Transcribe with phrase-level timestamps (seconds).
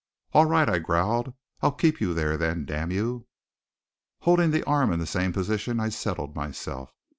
[0.33, 1.31] "All right," I growled,
[1.61, 3.27] "I'll keep you there then, damn you!"
[4.21, 6.91] Holding the arm in the same position, I settled myself.